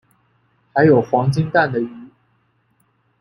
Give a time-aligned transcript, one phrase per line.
[0.73, 2.07] 还有黄金蛋的鱼